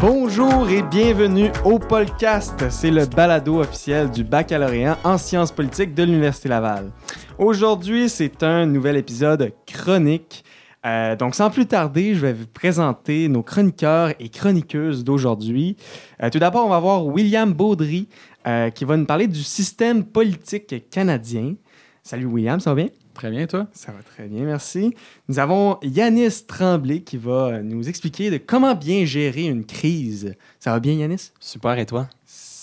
[0.00, 2.70] Bonjour et bienvenue au podcast.
[2.70, 6.90] C'est le balado officiel du baccalauréat en sciences politiques de l'Université Laval.
[7.38, 10.44] Aujourd'hui, c'est un nouvel épisode chronique.
[10.84, 15.76] Euh, donc, sans plus tarder, je vais vous présenter nos chroniqueurs et chroniqueuses d'aujourd'hui.
[16.22, 18.08] Euh, tout d'abord, on va voir William Baudry
[18.46, 21.54] euh, qui va nous parler du système politique canadien.
[22.02, 22.90] Salut William, ça va bien?
[23.14, 23.68] Très bien, toi?
[23.72, 24.92] Ça va très bien, merci.
[25.28, 30.34] Nous avons Yanis Tremblay qui va nous expliquer de comment bien gérer une crise.
[30.58, 31.30] Ça va bien, Yanis?
[31.40, 32.08] Super, et toi?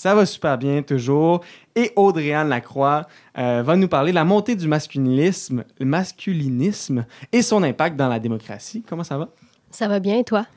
[0.01, 1.41] Ça va super bien, toujours.
[1.75, 3.05] Et Audrey-Anne Lacroix
[3.37, 8.17] euh, va nous parler de la montée du masculinisme, masculinisme et son impact dans la
[8.17, 8.83] démocratie.
[8.89, 9.29] Comment ça va?
[9.69, 10.47] Ça va bien, et toi?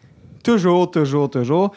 [0.42, 1.74] Toujours, toujours, toujours.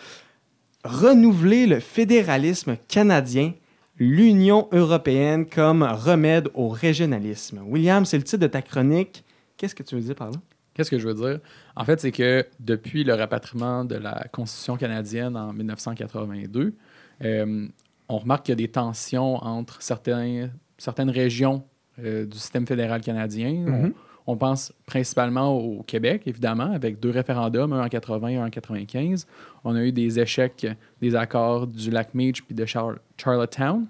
[0.85, 3.51] Renouveler le fédéralisme canadien
[3.99, 7.59] l'Union européenne comme remède au régionalisme.
[7.65, 9.25] William, c'est le titre de ta chronique.
[9.57, 10.37] Qu'est-ce que tu veux dire par là?
[10.73, 11.39] Qu'est-ce que je veux dire?
[11.75, 16.73] En fait, c'est que depuis le rapatriement de la Constitution canadienne en 1982,
[17.23, 17.67] euh,
[18.09, 21.63] on remarque qu'il y a des tensions entre certains, certaines régions
[22.03, 23.51] euh, du système fédéral canadien.
[23.51, 23.93] Mhm.
[24.27, 28.45] on, on pense principalement au Québec, évidemment, avec deux référendums, un en 80 et un
[28.47, 29.25] en 95.
[29.63, 30.67] On a eu des échecs
[31.01, 33.85] des accords du lac Meach puis de Char- Charlottetown.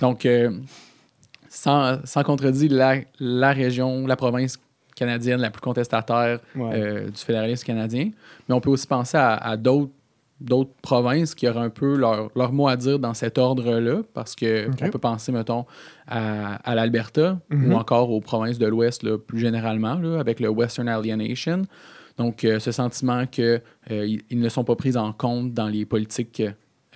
[0.00, 0.50] Donc, euh,
[1.48, 4.58] sans, sans contredire la, la région, la province
[4.96, 6.70] canadienne la plus contestataire Ouais.
[6.74, 8.10] euh, du fédéralisme canadien.
[8.48, 9.92] Mais on peut aussi penser à, à d'autres
[10.40, 14.34] d'autres provinces qui auraient un peu leur, leur mot à dire dans cet ordre-là, parce
[14.34, 14.78] que Ok.
[14.82, 15.64] on peut penser, mettons,
[16.06, 17.72] à, à l'Alberta Mhm.
[17.72, 21.62] ou encore aux provinces de l'Ouest là, plus généralement, là, avec le Western Alienation.
[22.18, 26.42] Donc, euh, ce sentiment qu'ils ils ne sont pas pris en compte dans les politiques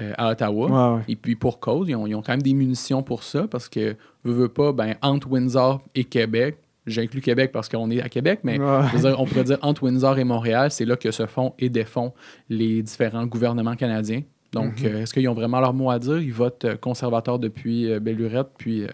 [0.00, 0.66] euh, à Ottawa.
[0.92, 1.02] Ouais, ouais.
[1.08, 3.68] Et puis pour cause, ils ont, ils ont quand même des munitions pour ça parce
[3.68, 6.58] que, veux, veux pas, ben, entre Windsor et Québec,
[6.90, 8.98] j'inclus Québec parce qu'on est à Québec, mais Ouais.
[9.00, 12.12] dire, on pourrait dire entre Windsor et Montréal, c'est là que se font et défont
[12.48, 14.22] les différents gouvernements canadiens.
[14.52, 14.86] Donc, Mhm.
[14.86, 16.18] euh, est-ce qu'ils ont vraiment leur mot à dire?
[16.18, 18.88] Ils votent euh, conservateurs depuis euh, Bellurette, puis euh,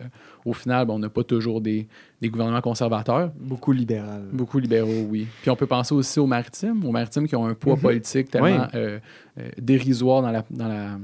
[0.44, 1.86] au final, ben, on n'a pas toujours des,
[2.20, 3.30] des gouvernements conservateurs.
[3.38, 4.22] Beaucoup libéral.
[4.32, 5.28] Beaucoup libéraux, oui.
[5.42, 7.80] Puis on peut penser aussi aux maritimes, aux maritimes qui ont un poids Mhm.
[7.82, 8.80] politique tellement Oui.
[9.58, 10.98] dérisoire dans la, dans, la,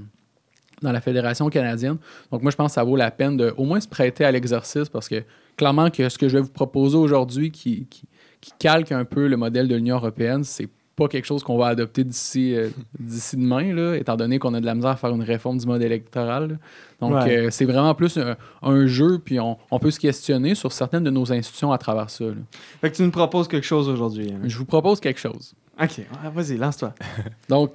[0.83, 1.97] dans la Fédération canadienne.
[2.33, 4.33] Donc moi, je pense que ça vaut la peine de au moins se prêter à
[4.33, 5.22] l'exercice parce que
[5.60, 8.04] clairement que ce que je vais vous proposer aujourd'hui qui, qui,
[8.41, 11.66] qui calque un peu le modèle de l'Union européenne, c'est pas quelque chose qu'on va
[11.69, 15.10] adopter d'ici euh, d'ici demain, là, étant donné qu'on a de la misère à faire
[15.10, 16.48] une réforme du mode électoral.
[16.48, 16.54] là.
[17.00, 17.47] Donc, Ouais.
[17.47, 21.04] euh, c'est vraiment plus un, un jeu, puis on, on peut se questionner sur certaines
[21.04, 22.25] de nos institutions à travers ça.
[22.25, 22.32] là.
[22.81, 24.27] Fait que tu nous proposes quelque chose aujourd'hui.
[24.28, 24.48] Yanis.
[24.50, 25.54] Je vous propose quelque chose.
[25.82, 26.00] OK,
[26.34, 26.92] vas-y, lance-toi.
[27.48, 27.72] Donc,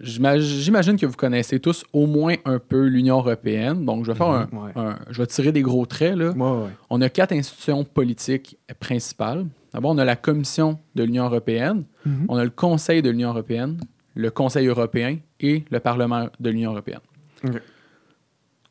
[0.00, 3.84] j'imagine que vous connaissez tous au moins un peu l'Union européenne.
[3.84, 4.72] Donc, je vais faire un, Ouais.
[4.76, 6.16] un- Je vais tirer des gros traits.
[6.16, 6.30] Là.
[6.30, 6.70] Ouais, ouais.
[6.90, 9.46] On a quatre institutions politiques principales.
[9.72, 12.26] D'abord, on a la Commission de l'Union européenne, Mhm.
[12.28, 13.78] on a le Conseil de l'Union européenne,
[14.14, 17.00] le Conseil européen et le Parlement de l'Union européenne.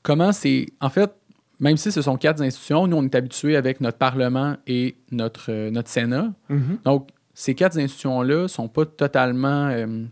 [0.03, 0.67] Comment c'est.
[0.81, 1.11] En fait,
[1.59, 5.45] même si ce sont quatre institutions, nous, on est habitués avec notre Parlement et notre,
[5.51, 6.31] euh, notre Sénat.
[6.49, 6.79] Mhm.
[6.83, 10.05] Donc, ces quatre institutions-là ne sont pas totalement, euh,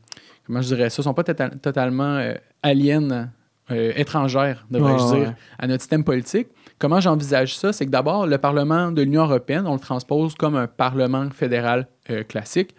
[0.45, 3.29] comment je dirais ça, sont pas tota- totalement euh, aliens,
[3.71, 5.35] euh, étrangères, devrais-je dire, ouais.
[5.57, 6.47] à notre système politique.
[6.79, 7.71] Comment j'envisage ça?
[7.71, 11.87] C'est que d'abord, le Parlement de l'Union européenne, on le transpose comme un Parlement fédéral
[12.09, 12.75] euh, classique,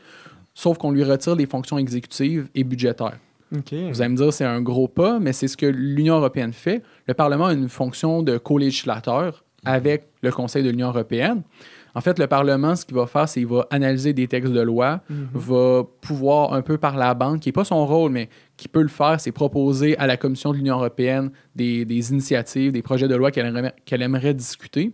[0.52, 3.18] sauf qu'on lui retire des fonctions exécutives et budgétaires.
[3.90, 6.82] Vous allez me dire c'est un gros pas, mais c'est ce que l'Union européenne fait.
[7.06, 11.42] Le Parlement a une fonction de co-législateur avec le Conseil de l'Union européenne.
[11.94, 14.60] En fait, le Parlement, ce qu'il va faire, c'est qu'il va analyser des textes de
[14.60, 15.28] loi, Mhm.
[15.32, 18.82] va pouvoir un peu par la bande, qui n'est pas son rôle, mais qui peut
[18.82, 23.06] le faire, c'est proposer à la Commission de l'Union européenne des, des initiatives, des projets
[23.08, 24.92] de loi qu'elle aimerait, discuter.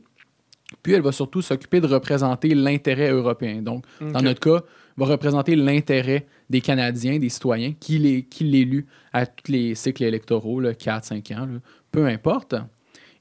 [0.83, 3.61] Puis elle va surtout s'occuper de représenter l'intérêt européen.
[3.63, 4.65] Donc, dans notre cas,
[4.97, 10.05] va représenter l'intérêt des Canadiens, des citoyens, qui l'é- qui l'élus à tous les cycles
[10.05, 11.59] électoraux, 4-5 ans, là,
[11.91, 12.55] peu importe.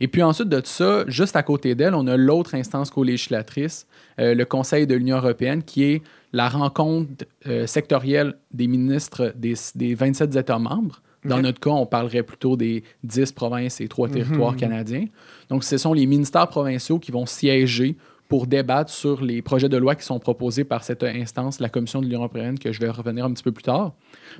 [0.01, 3.85] Et puis ensuite de ça, juste à côté d'elle, on a l'autre instance co-législatrice,
[4.19, 6.01] euh, le Conseil de l'Union européenne, qui est
[6.31, 11.01] la rencontre euh, sectorielle des ministres des, des 27 États membres.
[11.25, 15.05] Dans notre cas, on parlerait plutôt des 10 provinces et 3 Mhm, territoires canadiens.
[15.49, 17.97] Donc, ce sont les ministères provinciaux qui vont siéger
[18.29, 21.99] pour débattre sur les projets de loi qui sont proposés par cette instance, la Commission
[21.99, 23.93] de l'Union européenne, que je vais revenir un petit peu plus tard.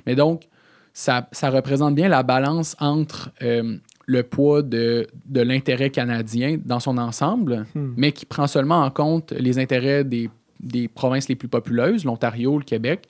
[0.06, 0.44] Mais donc,
[0.94, 3.76] ça, ça représente bien la balance entre euh,
[4.10, 7.92] le poids de, de l'intérêt canadien dans son ensemble, Hmm.
[7.96, 10.28] mais qui prend seulement en compte les intérêts des,
[10.58, 13.06] des provinces les plus populeuses, l'Ontario, le Québec.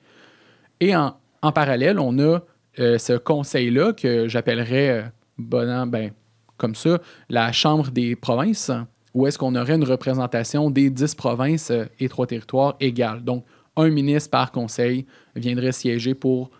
[0.79, 2.39] Et en, en parallèle, on a
[2.79, 5.01] euh, ce conseil-là, que j'appellerais euh,
[5.39, 6.11] bon, ben,
[6.57, 8.71] comme ça, la Chambre des provinces,
[9.15, 13.23] où est-ce qu'on aurait une représentation des 10 provinces euh, et trois territoires égales.
[13.23, 13.43] Donc,
[13.75, 16.51] un ministre par conseil viendrait siéger pour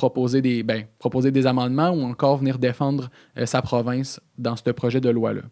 [0.00, 4.70] proposer des, ben, proposer des amendements ou encore venir défendre euh, sa province dans ce
[4.70, 5.42] projet de loi-là.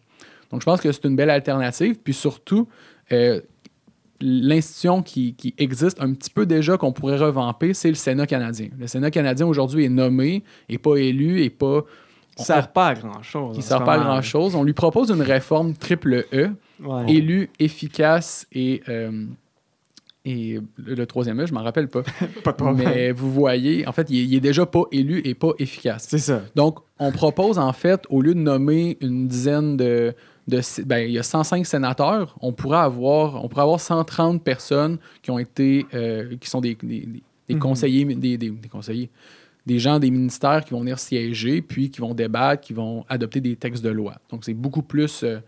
[0.50, 1.98] Donc, je pense que c'est une belle alternative.
[2.02, 2.66] Puis surtout,
[3.12, 3.40] euh,
[4.20, 8.68] l'institution qui, qui existe un petit peu déjà, qu'on pourrait revamper, c'est le Sénat canadien.
[8.78, 11.82] Le Sénat canadien aujourd'hui est nommé, et pas élu, et pas
[12.36, 13.54] Qui sert pas à grand-chose.
[13.54, 14.54] en ne sert pas à grand-chose.
[14.54, 16.50] On lui propose une réforme triple E,
[16.82, 17.12] Ouais.
[17.12, 19.24] élu, efficace et, euh,
[20.28, 22.02] et le troisième E, je m'en rappelle pas.
[22.44, 22.88] Pas de problème.
[22.88, 26.06] Mais vous voyez, en fait, il est, il est déjà pas élu et pas efficace.
[26.08, 26.42] C'est ça.
[26.54, 30.14] Donc, on propose en fait, au lieu de nommer une dizaine de.
[30.46, 34.98] de ben, il y a 105 sénateurs, on pourrait avoir, on pourrait avoir 130 personnes
[35.22, 35.86] qui ont été.
[35.94, 37.60] euh, qui sont des, des- des- des Mhm.
[37.60, 39.08] conseillers, des, des- des conseillers,
[39.64, 43.40] des gens des ministères qui vont venir siéger, puis qui vont débattre, qui vont adopter
[43.40, 44.16] des textes de loi.
[44.30, 45.22] Donc, c'est beaucoup plus.
[45.24, 45.38] euh,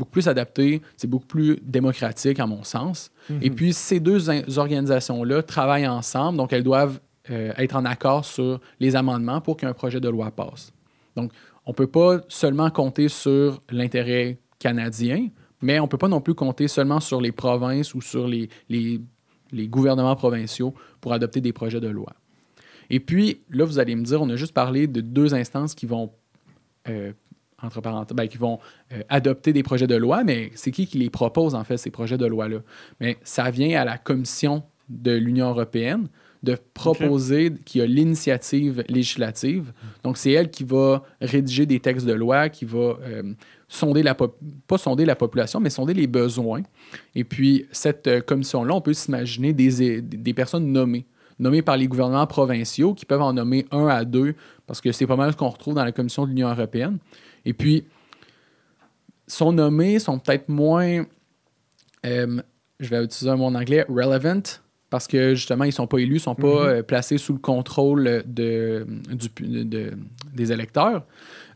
[0.00, 3.10] beaucoup plus adapté, c'est beaucoup plus démocratique à mon sens.
[3.40, 3.54] Et Mhm.
[3.54, 6.98] puis, ces deux organisations-là travaillent ensemble, donc elles doivent
[7.30, 10.72] euh, être en accord sur les amendements pour qu'un projet de loi passe.
[11.16, 11.30] Donc,
[11.66, 15.28] on ne peut pas seulement compter sur l'intérêt canadien,
[15.62, 18.48] mais on ne peut pas non plus compter seulement sur les provinces ou sur les,
[18.68, 19.00] les,
[19.52, 22.12] les gouvernements provinciaux pour adopter des projets de loi.
[22.88, 25.86] Et puis, là, vous allez me dire, on a juste parlé de deux instances qui
[25.86, 26.10] vont,
[26.88, 27.12] euh,
[27.62, 28.58] entre parenthèses, ben, qui vont
[28.92, 31.90] euh, adopter des projets de loi, mais c'est qui qui les propose, en fait, ces
[31.90, 32.58] projets de loi-là?
[33.00, 36.08] Mais ça vient à la Commission de l'Union européenne
[36.42, 39.74] de proposer, qui a l'initiative législative.
[40.02, 43.34] Donc, c'est elle qui va rédiger des textes de loi, qui va euh,
[43.68, 46.62] sonder la pop- pas sonder la population, mais sonder les besoins.
[47.14, 51.04] Et puis, cette euh, commission-là, on peut s'imaginer des, des personnes nommées,
[51.38, 54.34] nommées par les gouvernements provinciaux, qui peuvent en nommer un à deux,
[54.66, 56.96] parce que c'est pas mal ce qu'on retrouve dans la commission de l'Union européenne.
[57.44, 57.84] Et puis,
[59.26, 61.04] sont nommés, sont peut-être moins,
[62.06, 62.42] euh,
[62.80, 64.42] je vais utiliser un mot en anglais, relevant,
[64.88, 66.68] parce que justement, ils ne sont pas élus, ils ne sont pas Mhm.
[66.68, 69.92] euh, placés sous le contrôle de, du pu- de-
[70.34, 71.04] des électeurs.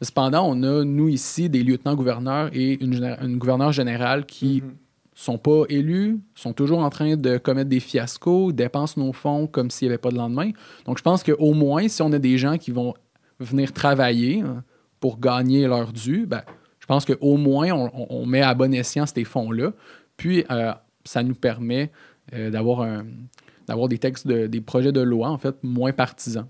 [0.01, 4.75] Cependant, on a, nous ici, des lieutenants-gouverneurs et une, gouverneure générale qui Mhm.
[5.17, 9.71] sont pas élus, sont toujours en train de commettre des fiascos, dépensent nos fonds comme
[9.71, 10.51] s'il n'y avait pas de lendemain.
[10.87, 12.95] Donc, je pense qu'au moins, si on a des gens qui vont
[13.41, 14.63] venir travailler hein,
[15.05, 16.41] pour gagner leur dû, ben,
[16.81, 19.75] je pense qu'au moins, on, met à bon escient ces fonds-là.
[20.17, 20.73] Puis, euh,
[21.05, 21.91] ça nous permet
[22.33, 26.47] euh, d'avoir des textes, de, des projets de loi, en fait, moins partisans.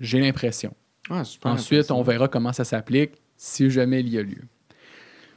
[0.00, 0.74] J'ai l'impression.
[1.08, 4.42] Ah, Ensuite, on verra comment ça s'applique si jamais il y a lieu.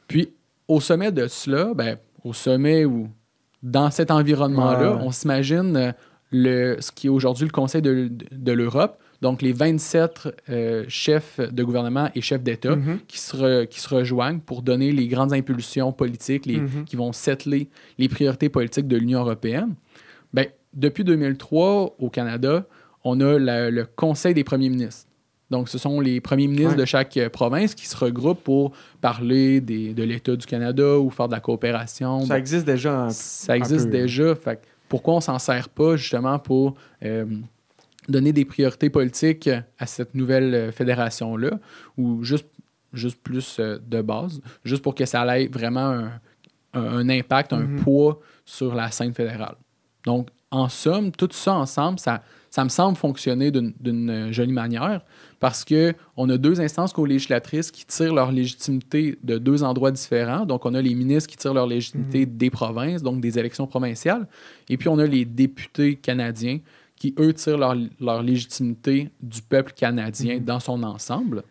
[0.08, 0.34] Puis,
[0.68, 3.08] au sommet de cela, ben, au sommet ou
[3.62, 5.92] dans cet environnement-là, Ouais, on s'imagine euh,
[6.32, 11.64] le, ce qui est aujourd'hui le Conseil de l'Europe, donc les 27 euh, chefs de
[11.64, 13.00] gouvernement et chefs d'État Mhm.
[13.08, 16.86] qui, se re- qui se rejoignent pour donner les grandes impulsions politiques, les, Mhm.
[16.86, 19.76] qui vont settler les priorités politiques de l'Union européenne.
[20.34, 22.66] Ben, depuis 2003, au Canada,
[23.04, 25.08] on a la- le Conseil des premiers ministres.
[25.50, 26.78] Donc, ce sont les premiers ministres Ouais.
[26.78, 28.72] de chaque euh, province qui se regroupent pour
[29.02, 32.22] parler des- de l'État du Canada ou faire de la coopération.
[32.22, 33.02] Ça Bon, existe déjà.
[33.02, 33.92] un- ça un existe peu.
[33.98, 34.34] déjà.
[34.36, 37.26] Fait pourquoi on s'en sert pas justement pour euh,
[38.12, 39.50] donner des priorités politiques
[39.80, 41.52] à cette nouvelle euh, fédération-là
[41.98, 42.48] ou juste,
[42.94, 46.08] juste plus euh, de base, juste pour que ça ait vraiment
[46.74, 47.80] un, impact, un Mhm.
[47.82, 49.56] poids sur la scène fédérale.
[50.06, 55.02] Donc, en somme, tout ça ensemble, ça, ça me semble fonctionner d'une- euh, jolie manière
[55.40, 60.46] parce qu'on a deux instances co-législatrices qui tirent leur légitimité de deux endroits différents.
[60.46, 64.28] Donc, on a les ministres qui tirent leur légitimité des provinces, donc des élections provinciales.
[64.70, 66.60] Et puis, on a les députés canadiens
[67.02, 70.44] qui, eux, tirent leur, leur légitimité du peuple canadien Mhm.
[70.46, 71.42] dans son ensemble.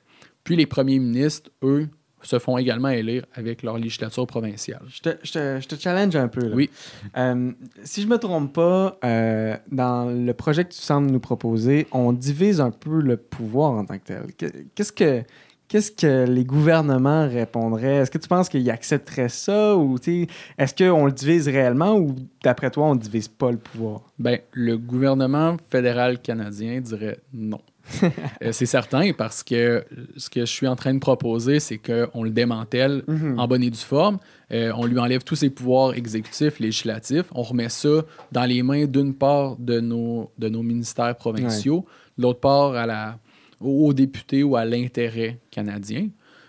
[0.45, 1.89] Puis, les premiers ministres, eux,
[2.23, 4.83] se font également élire avec leur législature provinciale.
[4.89, 6.47] Je te, je te- je te challenge un peu.
[6.49, 6.55] Là.
[6.55, 6.71] Oui.
[7.17, 7.51] Euh,
[7.83, 12.13] si je me trompe pas, euh, dans le projet que tu sembles nous proposer, on
[12.13, 14.35] divise un peu le pouvoir en tant que tel.
[14.39, 15.23] Que- Qu'est-ce que,
[15.71, 17.99] qu'est-ce que les gouvernements répondraient?
[17.99, 19.77] Est-ce que tu penses qu'ils accepteraient ça?
[19.77, 19.97] Ou
[20.59, 24.01] est-ce qu'on le divise réellement ou d'après toi, on ne divise pas le pouvoir?
[24.19, 27.61] Ben, le gouvernement fédéral canadien dirait non.
[28.43, 29.85] Euh, c'est certain parce que
[30.17, 33.39] ce que je suis en train de proposer, c'est qu'on le démantèle Mhm.
[33.39, 34.19] en bonne et due forme.
[34.53, 37.27] Euh, on lui enlève tous ses pouvoirs exécutifs, législatifs.
[37.35, 41.85] On remet ça dans les mains d'une part de nos, de nos ministères provinciaux,
[42.17, 43.19] de l'autre part à la,
[43.61, 46.09] aux, députés ou à l'intérêt canadien.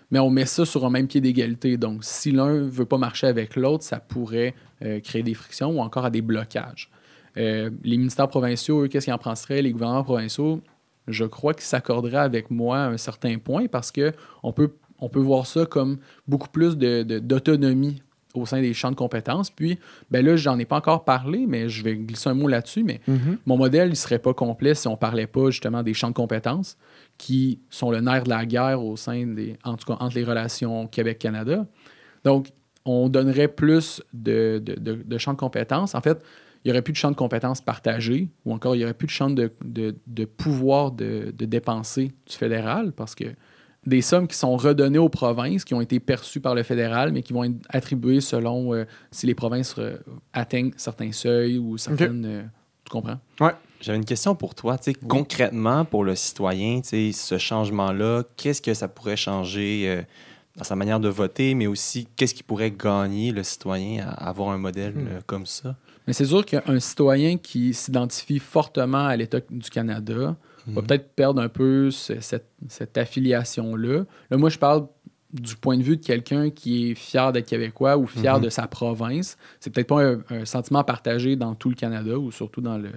[0.09, 1.77] Mais on met ça sur un même pied d'égalité.
[1.77, 4.53] Donc, si l'un ne veut pas marcher avec l'autre, ça pourrait
[4.83, 6.89] euh, créer des frictions ou encore à des blocages.
[7.37, 9.61] Euh, les ministères provinciaux, eux, qu'est-ce qu'ils en penseraient?
[9.61, 10.61] Les gouvernements provinciaux,
[11.07, 14.11] je crois qu'il s'accorderait avec moi à un certain point parce que
[14.43, 18.01] on peut, on peut voir ça comme beaucoup plus de- de- d'autonomie
[18.33, 19.49] au sein des champs de compétences.
[19.49, 19.77] Puis,
[20.09, 22.83] ben là, j'en ai pas encore parlé, mais je vais glisser un mot là-dessus.
[22.83, 23.37] Mais Mhm.
[23.45, 26.77] mon modèle, il serait pas complet si on parlait pas justement des champs de compétences
[27.17, 30.23] qui sont le nerf de la guerre au sein des, en tout cas, entre les
[30.23, 31.65] relations Québec-Canada.
[32.23, 32.49] Donc,
[32.85, 35.93] on donnerait plus de, de, de- de champs de compétences.
[35.93, 36.19] En fait,
[36.63, 39.07] il n'y aurait plus de champs de compétences partagés ou encore il n'y aurait plus
[39.07, 43.25] de champs de, de- de pouvoir de, de dépenser du fédéral parce que
[43.85, 47.23] des sommes qui sont redonnées aux provinces, qui ont été perçues par le fédéral, mais
[47.23, 49.97] qui vont être attribuées selon euh, si les provinces euh,
[50.33, 52.25] atteignent certains seuils ou certaines.
[52.25, 52.43] euh,
[52.85, 53.17] tu comprends?
[53.79, 54.77] J'avais une question pour toi.
[54.77, 59.85] Tu sais, Concrètement, pour le citoyen, tu sais, ce changement-là, qu'est-ce que ça pourrait changer
[59.87, 60.01] euh,
[60.57, 64.49] dans sa manière de voter, mais aussi qu'est-ce qui pourrait gagner le citoyen à avoir
[64.49, 65.07] un modèle Hmm.
[65.07, 65.75] euh, comme ça?
[66.07, 70.35] Mais c'est sûr qu'un citoyen qui s'identifie fortement à l'État du Canada va
[70.67, 70.87] Mhm.
[70.87, 74.03] peut-être perdre un peu ce- cette, cette affiliation-là.
[74.29, 74.87] Là, moi, je parle
[75.33, 78.43] du point de vue de quelqu'un qui est fier d'être québécois ou fier Mhm.
[78.43, 79.37] de sa province.
[79.59, 82.89] C'est peut-être pas un, un sentiment partagé dans tout le Canada ou surtout dans le,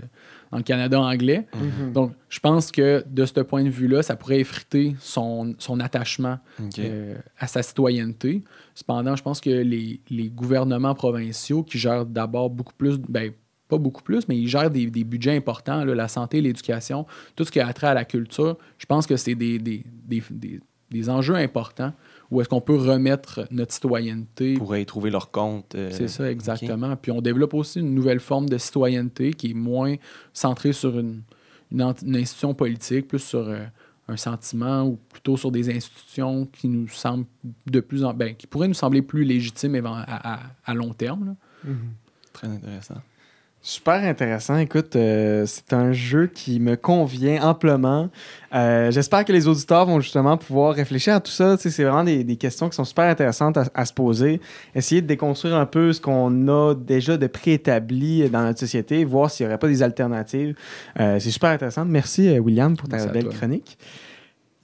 [0.51, 1.47] dans le Canada anglais.
[1.55, 1.93] Mhm.
[1.93, 6.39] Donc, je pense que de ce point de vue-là, ça pourrait effriter son, son attachement
[6.81, 8.43] euh, à sa citoyenneté.
[8.75, 13.31] Cependant, je pense que les, les gouvernements provinciaux qui gèrent d'abord beaucoup plus, ben,
[13.69, 17.45] pas beaucoup plus, mais ils gèrent des, des budgets importants, là, la santé, l'éducation, tout
[17.45, 20.61] ce qui a trait à la culture, je pense que c'est des, des, des, des-
[20.91, 21.93] des enjeux importants
[22.31, 24.55] où est-ce qu'on peut remettre notre citoyenneté.
[24.55, 25.75] pourraient y trouver leur compte.
[25.75, 26.97] euh, C'est ça, exactement.
[26.97, 29.95] Puis on développe aussi une nouvelle forme de citoyenneté qui est moins
[30.33, 31.23] centrée sur une,
[31.71, 33.65] une, ent- une institution politique, plus sur euh,
[34.09, 37.27] un sentiment ou plutôt sur des institutions qui nous semblent
[37.67, 41.27] de plus en ben, qui pourraient nous sembler plus légitimes à, à- à long terme.
[41.27, 41.35] là.
[41.65, 41.77] Mhm.
[42.33, 42.97] Très intéressant.
[43.67, 44.59] Super intéressant.
[44.59, 48.11] Écoute, euh, c'est un jeu qui me convient amplement.
[48.55, 51.57] Euh, J'espère que les auditeurs vont justement pouvoir réfléchir à tout ça.
[51.57, 54.43] C'est vraiment des, des questions qui sont super intéressantes à, à se poser.
[54.75, 59.31] Essayer de déconstruire un peu ce qu'on a déjà de préétabli dans notre société, voir
[59.31, 60.55] s'il n'y aurait pas des alternatives.
[61.01, 61.87] Euh, c'est super intéressant.
[61.87, 63.79] Merci, William, pour ta Merci belle chronique.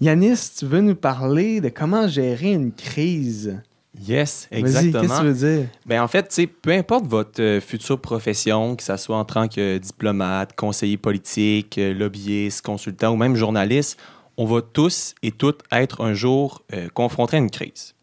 [0.02, 3.62] Yanis, tu veux nous parler de comment gérer une crise?
[3.98, 5.18] Yes, Vas-y, qu'est-ce que exactement.
[5.18, 5.68] tu veux dire?
[5.84, 9.78] Ben, en fait, peu importe votre euh, future profession, que ce soit en tant que
[9.78, 13.98] diplomate, conseiller politique, euh, lobbyiste, consultant ou même journaliste,
[14.36, 17.94] on va tous et toutes être un jour euh, confrontés à une crise.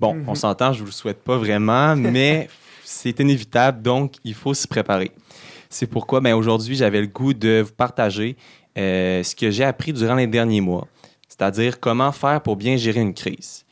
[0.00, 0.24] Bon, Mhm.
[0.28, 2.48] on s'entend, je ne vous le souhaite pas vraiment, mais
[2.82, 5.10] c'est inévitable, donc il faut s'y préparer.
[5.68, 8.36] C'est pourquoi ben, aujourd'hui, j'avais le goût de vous partager
[8.76, 10.86] ce que j'ai appris durant les derniers mois,
[11.28, 13.64] c'est-à-dire comment faire pour bien gérer une crise.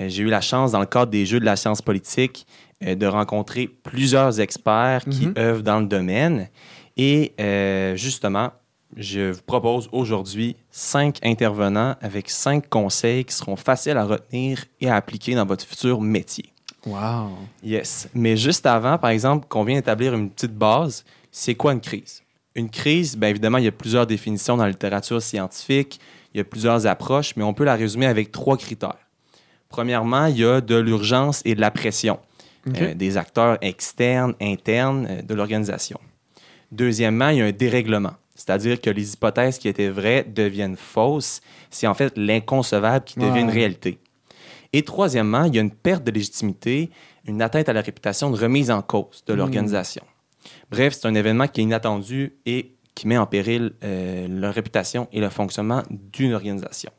[0.00, 2.46] Euh, J'ai eu la chance, dans le cadre des Jeux de la science politique,
[2.84, 5.34] euh, de rencontrer plusieurs experts qui Mhm.
[5.38, 6.48] œuvrent dans le domaine.
[6.96, 8.50] Et euh, justement,
[8.96, 14.88] je vous propose aujourd'hui cinq intervenants avec cinq conseils qui seront faciles à retenir et
[14.88, 16.46] à appliquer dans votre futur métier.
[16.86, 17.28] Wow.
[17.62, 18.08] Yes.
[18.14, 22.22] Mais juste avant, par exemple, qu'on vient d'établir une petite base, c'est quoi une crise?
[22.54, 26.00] Une crise, bien évidemment, il y a plusieurs définitions dans la littérature scientifique,
[26.34, 28.96] il y a plusieurs approches, mais on peut la résumer avec trois critères.
[29.70, 32.18] Premièrement, il y a de l'urgence et de la pression,
[32.76, 35.98] euh, des acteurs externes, internes euh, de l'organisation.
[36.72, 41.40] Deuxièmement, il y a un dérèglement, c'est-à-dire que les hypothèses qui étaient vraies deviennent fausses.
[41.70, 43.98] C'est en fait l'inconcevable qui devient une réalité.
[44.72, 46.90] Et troisièmement, il y a une perte de légitimité,
[47.26, 49.36] une atteinte à la réputation, une remise en cause de Mm.
[49.36, 50.02] l'organisation.
[50.70, 55.08] Bref, c'est un événement qui est inattendu et qui met en péril euh, la réputation
[55.12, 56.90] et le fonctionnement d'une organisation.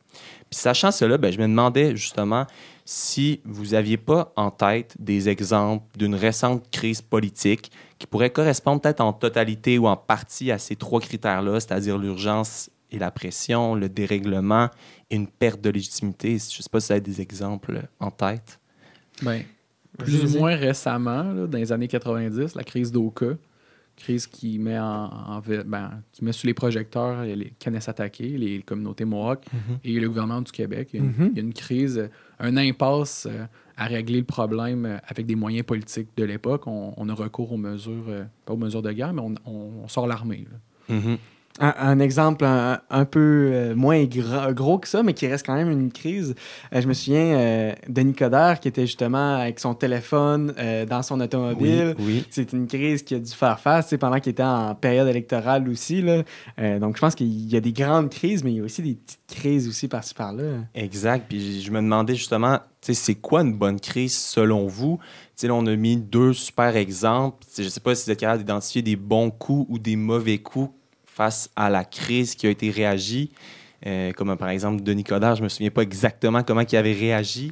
[0.51, 2.45] Puis sachant cela, ben, je me demandais justement
[2.83, 8.81] si vous n'aviez pas en tête des exemples d'une récente crise politique qui pourrait correspondre
[8.81, 13.75] peut-être en totalité ou en partie à ces trois critères-là, c'est-à-dire l'urgence et la pression,
[13.75, 14.67] le dérèglement
[15.09, 16.31] et une perte de légitimité.
[16.31, 18.59] Je ne sais pas si vous avez des exemples en tête.
[19.21, 19.43] Ben,
[19.97, 23.37] Vas-y, plus ou moins récemment, là, dans les années 90, la crise d'Oka,
[24.01, 29.05] crise qui met, en, ben, qui met sous les projecteurs les Canis attaqués, les communautés
[29.05, 29.45] Mohawk
[29.83, 30.89] et le gouvernement du Québec.
[30.93, 31.29] Il y a une, Mhm.
[31.31, 33.45] il y a une crise, un impasse euh,
[33.77, 36.67] à régler le problème euh, avec des moyens politiques de l'époque.
[36.67, 39.71] On, on a recours aux mesures, euh, pas aux mesures de guerre, mais on, on-
[39.83, 40.45] on sort l'armée.
[41.59, 45.55] Un, un exemple un, un peu euh, moins gros que ça, mais qui reste quand
[45.55, 46.33] même une crise.
[46.73, 51.03] Euh, je me souviens euh, Denis Coderre qui était justement avec son téléphone euh, dans
[51.03, 51.95] son automobile.
[51.99, 52.25] Oui, oui.
[52.29, 56.01] C'est une crise qu'il a dû faire face pendant qu'il était en période électorale aussi.
[56.01, 56.23] Là.
[56.79, 58.95] Donc, je pense qu'il y a des grandes crises, mais il y a aussi des
[58.95, 60.59] petites crises aussi par-ci par-là.
[60.73, 61.25] Exact.
[61.27, 64.99] Puis je me demandais justement, c'est quoi une bonne crise selon vous?
[65.43, 67.45] Là, on a mis deux super exemples.
[67.57, 70.37] Je ne sais pas si vous êtes capable d'identifier des bons coups ou des mauvais
[70.37, 70.69] coups
[71.13, 73.31] face à la crise qui a été réagie.
[73.87, 77.51] Euh, comme par exemple Denis Coderre, je me souviens pas exactement comment il avait réagi.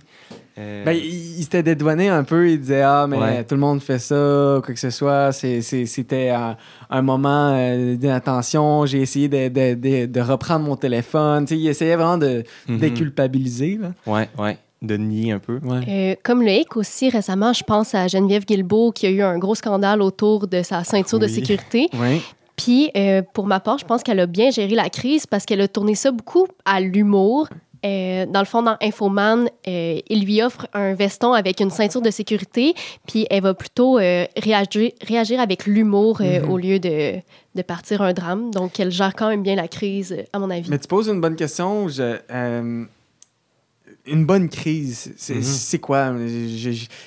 [0.59, 2.47] Euh, Ben, il, il s'était dédouané un peu.
[2.51, 3.43] Il disait Ah, mais Ouais.
[3.43, 5.31] tout le monde fait ça, quoi que ce soit.
[5.31, 6.55] C'est- c'est- C'était un,
[6.91, 8.85] un moment euh, d'inattention.
[8.85, 11.45] J'ai essayé de, de- de- de reprendre mon téléphone.
[11.45, 12.77] Tu sais, il essayait vraiment de mhm.
[12.77, 13.79] déculpabiliser.
[13.81, 13.91] Là.
[14.05, 14.57] Ouais, ouais.
[14.83, 15.59] De nier un peu.
[15.63, 15.81] Ouais.
[15.87, 19.37] Euh, comme le hic aussi, récemment, je pense à Geneviève Guilbeault qui a eu un
[19.39, 21.33] gros scandale autour de sa ceinture de Oui.
[21.33, 21.89] sécurité.
[21.99, 22.21] Ouais.
[22.61, 25.61] Puis, euh, pour ma part, je pense qu'elle a bien géré la crise parce qu'elle
[25.61, 27.47] a tourné ça beaucoup à l'humour.
[27.85, 32.01] Euh, dans le fond, dans Infoman, euh, il lui offre un veston avec une ceinture
[32.01, 32.73] de sécurité,
[33.07, 36.49] puis elle va plutôt réagir, réagir avec l'humour Mhm.
[36.51, 37.13] au lieu de,
[37.55, 38.51] de partir un drame.
[38.51, 40.69] Donc, elle gère quand même bien la crise, à mon avis.
[40.69, 41.87] Mais tu poses une bonne question.
[41.87, 42.17] Je,
[44.11, 46.13] une bonne crise, c'est c'est quoi?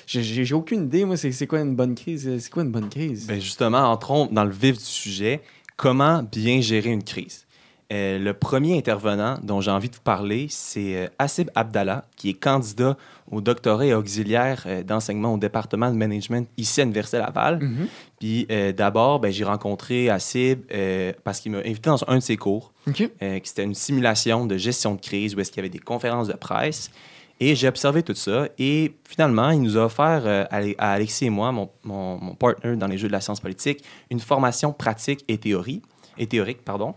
[0.07, 2.29] J'ai- aucune idée, moi, c'est c'est quoi une bonne crise?
[2.39, 3.27] C'est quoi une bonne crise?
[3.27, 5.41] Ben justement, entrons dans le vif du sujet.
[5.75, 7.45] Comment bien gérer une crise?
[7.91, 12.29] Euh, le premier intervenant dont j'ai envie de vous parler, c'est euh, Assib Abdallah, qui
[12.29, 12.97] est candidat
[13.29, 17.59] au doctorat et auxiliaire euh, d'enseignement au département de management ici à l'Université Laval.
[17.59, 17.87] Mhm.
[18.19, 22.23] Puis euh, d'abord, ben, j'ai rencontré Assib euh, parce qu'il m'a invité dans un de
[22.23, 22.71] ses cours.
[22.93, 26.27] Qui c'était une simulation de gestion de crise où est-ce qu'il y avait des conférences
[26.27, 26.91] de presse.
[27.39, 28.47] Et j'ai observé tout ça.
[28.57, 32.35] Et finalement, il nous a offert euh, à à Alexis et moi, mon, mon, mon
[32.35, 35.81] partner dans les jeux de la science politique, une formation pratique et, théorie,
[36.17, 36.63] et théorique.
[36.63, 36.95] Pardon.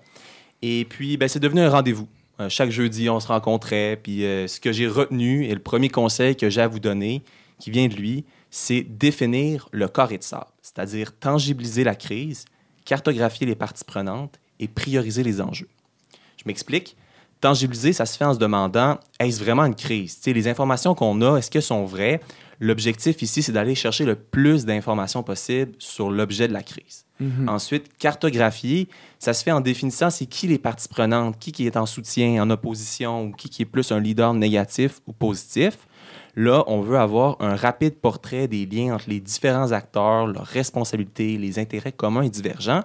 [0.62, 2.08] Et puis, ben, c'est devenu un rendez-vous.
[2.40, 3.98] Euh, chaque jeudi, on se rencontrait.
[4.02, 7.22] Puis euh, ce que j'ai retenu et le premier conseil que j'ai à vous donner,
[7.58, 12.44] qui vient de lui, c'est définir le carré de sable, c'est-à-dire tangibiliser la crise,
[12.84, 15.68] cartographier les parties prenantes et prioriser les enjeux.
[16.36, 16.96] Je m'explique.
[17.40, 20.16] Tangibiliser, ça se fait en se demandant est-ce vraiment une crise?
[20.16, 22.20] Tu sais, Les informations qu'on a, est-ce qu'elles sont vraies?
[22.60, 27.04] L'objectif ici, c'est d'aller chercher le plus d'informations possible sur l'objet de la crise.
[27.20, 27.48] Mhm.
[27.48, 31.76] Ensuite, cartographier, ça se fait en définissant c'est qui les parties prenantes, qui, qui est
[31.76, 35.86] en soutien, en opposition, ou qui, qui est plus un leader négatif ou positif.
[36.34, 41.38] Là, on veut avoir un rapide portrait des liens entre les différents acteurs, leurs responsabilités,
[41.38, 42.82] les intérêts communs et divergents.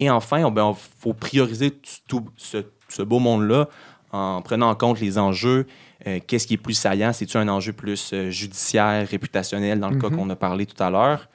[0.00, 3.68] Et enfin, il faut prioriser tout, tout ce, ce beau monde-là
[4.12, 5.66] en prenant en compte les enjeux.
[6.06, 7.12] Euh, Qu'est-ce qui est plus saillant?
[7.12, 10.16] C'est-tu un enjeu plus euh, judiciaire, réputationnel, dans le cas Mhm.
[10.16, 11.28] qu'on a parlé tout à l'heure?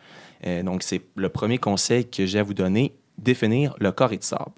[0.45, 4.23] Euh, donc, c'est le premier conseil que j'ai à vous donner, définir le carré de
[4.23, 4.51] sable.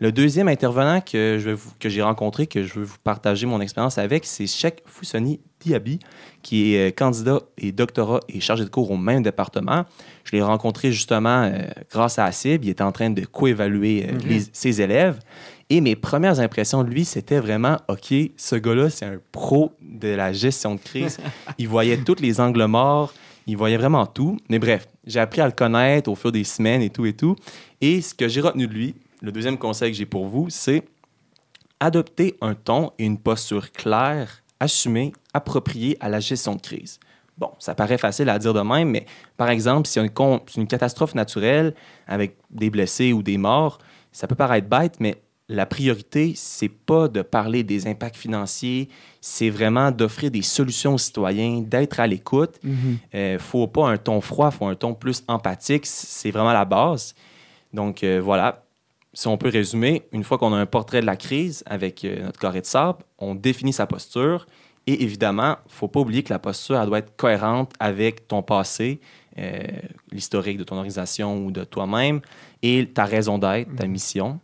[0.00, 3.46] Le deuxième intervenant que, je vais vous- que j'ai rencontré, que je veux vous partager
[3.46, 6.00] mon expérience avec, c'est Cheikh Foussoni Diaby,
[6.42, 9.84] qui est candidat et doctorat et chargé de cours au même département.
[10.24, 11.62] Je l'ai rencontré justement euh,
[11.92, 12.64] grâce à ACIB.
[12.64, 14.40] Il était en train de coévaluer euh, Mhm.
[14.52, 15.20] ses élèves.
[15.70, 20.08] Et mes premières impressions de lui, c'était vraiment, OK, ce gars-là, c'est un pro de
[20.08, 21.18] la gestion de crise.
[21.58, 23.14] il voyait tous les angles morts,
[23.46, 24.36] il voyait vraiment tout.
[24.50, 27.36] Mais bref, j'ai appris à le connaître au fur des semaines et tout et tout.
[27.80, 30.84] Et ce que j'ai retenu de lui, le deuxième conseil que j'ai pour vous, c'est
[31.80, 37.00] adopter un ton et une posture claire, assumée, appropriée à la gestion de crise.
[37.36, 40.66] Bon, ça paraît facile à dire de même, mais par exemple, y a une, une
[40.68, 41.74] catastrophe naturelle
[42.06, 43.78] avec des blessés ou des morts,
[44.12, 45.16] ça peut paraître bête, mais
[45.48, 48.88] la priorité, c'est pas de parler des impacts financiers,
[49.20, 52.58] c'est vraiment d'offrir des solutions aux citoyens, d'être à l'écoute.
[52.62, 52.98] Mhm.
[53.12, 55.84] Il faut pas un ton froid, il faut un ton plus empathique.
[55.84, 57.14] C'est vraiment la base.
[57.74, 58.64] Donc euh, voilà,
[59.12, 62.24] si on peut résumer, une fois qu'on a un portrait de la crise avec euh,
[62.24, 64.46] notre carré de sable, on définit sa posture.
[64.86, 68.28] Et évidemment, il ne faut pas oublier que la posture elle doit être cohérente avec
[68.28, 69.00] ton passé,
[69.38, 69.62] euh,
[70.12, 72.20] l'historique de ton organisation ou de toi-même,
[72.62, 74.40] et ta raison d'être, ta mission.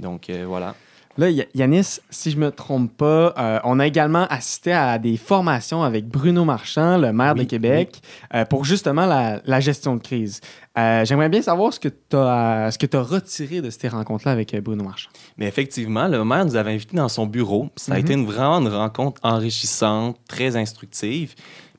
[0.00, 0.74] Donc euh, voilà.
[1.18, 5.82] Là, Yanis, si je me trompe pas, euh, on a également assisté à des formations
[5.82, 8.00] avec Bruno Marchand, le maire de Oui, Québec,
[8.32, 10.40] euh, pour justement la, la gestion de crise.
[10.78, 14.84] Euh, J'aimerais bien savoir ce que tu as, as retiré de ces rencontres-là avec Bruno
[14.84, 15.10] Marchand.
[15.36, 17.68] Mais effectivement, le maire nous avait invités dans son bureau.
[17.76, 18.00] Ça a Mhm.
[18.04, 21.34] été une, vraiment une rencontre enrichissante, très instructive.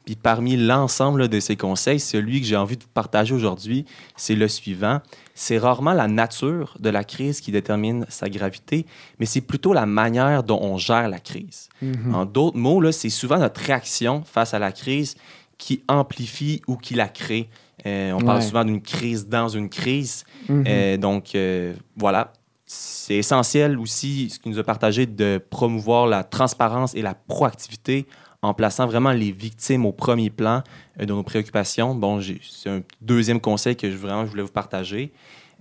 [0.05, 3.86] Puis parmi l'ensemble de ces conseils, celui que j'ai envie de vous partager aujourd'hui,
[4.17, 4.99] c'est le suivant.
[5.34, 8.86] C'est rarement la nature de la crise qui détermine sa gravité,
[9.20, 11.70] mais c'est plutôt la manière dont on gère la crise.
[12.13, 15.15] En d'autres mots, c'est souvent notre réaction face à la crise
[15.58, 17.48] qui amplifie ou qui la crée.
[17.86, 20.24] Euh, on parle souvent d'une crise dans une crise.
[20.50, 20.63] Mhm.
[20.67, 22.34] Euh, donc, euh, voilà.
[22.65, 28.08] C'est essentiel aussi, ce qu'il nous a partagé, de promouvoir la transparence et la proactivité
[28.41, 30.63] en plaçant vraiment les victimes au premier plan
[30.99, 31.93] euh, de nos préoccupations.
[31.95, 35.12] Bon, c'est un deuxième conseil que je, vraiment je voulais vous partager.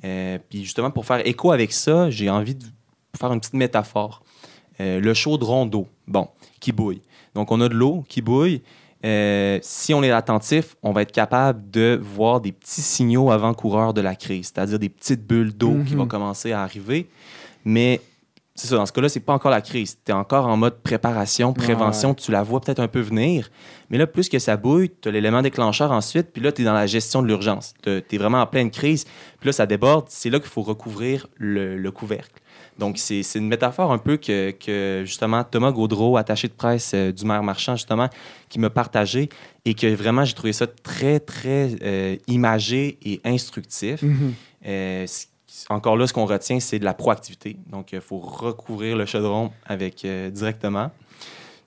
[0.04, 2.64] Euh, puis justement, pour faire écho avec ça, j'ai envie de
[3.18, 4.22] faire une petite métaphore.
[4.80, 7.02] Euh, le chaudron d'eau, bon, qui bouille.
[7.34, 8.62] Donc, on a de l'eau qui bouille.
[9.04, 13.94] euh, si on est attentif, on va être capable de voir des petits signaux avant-coureurs
[13.94, 16.00] de la crise, c'est-à-dire des petites bulles d'eau qui Mhm.
[16.00, 17.08] vont commencer à arriver.
[17.64, 18.00] Mais
[18.54, 19.98] c'est ça, dans ce cas-là, c'est pas encore la crise.
[20.04, 23.50] Tu es encore en mode préparation, prévention, tu la vois peut-être un peu venir.
[23.88, 26.64] Mais là, plus que ça bouille, tu as l'élément déclencheur ensuite, puis là, tu es
[26.64, 27.74] dans la gestion de l'urgence.
[27.82, 29.04] Tu es vraiment en pleine crise,
[29.38, 30.06] puis là, ça déborde.
[30.08, 32.40] C'est là qu'il faut recouvrir le, le couvercle.
[32.80, 37.12] Donc, c'est une métaphore un peu que, que, justement, Thomas Gaudreau, attaché de presse euh,
[37.12, 38.08] du maire marchand, justement,
[38.48, 39.28] qui m'a partagé
[39.66, 44.02] et que vraiment, j'ai trouvé ça très, très euh, imagé et instructif.
[44.02, 44.32] Mhm.
[44.66, 45.06] Euh,
[45.68, 47.56] encore là, ce qu'on retient, c'est de la proactivité.
[47.68, 50.90] Donc, il faut recouvrir le chaudron avec euh, directement.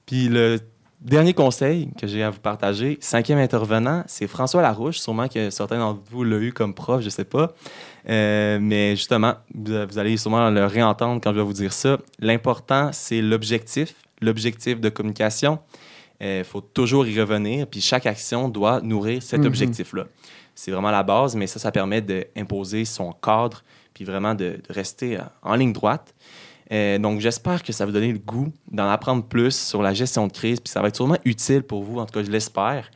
[0.05, 0.59] Puis le
[1.01, 4.99] dernier conseil que j'ai à vous partager, cinquième intervenant, c'est François Larouche.
[4.99, 7.53] Sûrement que certains d'entre vous l'ont eu comme prof, je sais pas.
[8.09, 11.97] Euh, mais justement, vous, vous allez sûrement le réentendre quand je vais vous dire ça.
[12.19, 15.59] L'important, c'est l'objectif, l'objectif de communication.
[16.21, 19.47] Il faut toujours y revenir, puis chaque action doit nourrir cet Mhm.
[19.47, 20.05] objectif-là.
[20.55, 23.61] C'est vraiment la base, mais ça, ça permet d'imposer son cadre,
[23.93, 26.13] puis vraiment de, de rester euh, en ligne droite.
[26.71, 29.93] Euh, donc, j'espère que ça va vous donner le goût d'en apprendre plus sur la
[29.93, 32.31] gestion de crise, puis ça va être sûrement utile pour vous, en tout cas, je
[32.31, 32.89] l'espère.